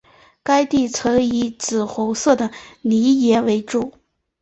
[0.41, 2.35] 该地层以紫红色
[2.81, 3.93] 泥岩为主。